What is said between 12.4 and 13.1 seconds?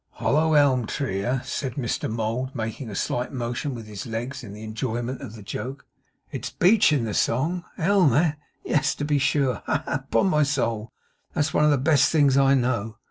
know?